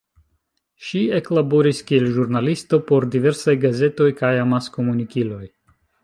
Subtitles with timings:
[0.85, 5.43] Ŝi eklaboris kiel ĵurnalisto por diversaj gazetoj kaj amaskomunikiloj.